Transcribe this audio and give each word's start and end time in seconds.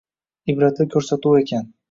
Ibratli 0.53 0.87
ko‘rsatuv 0.95 1.37
ekan. 1.43 1.71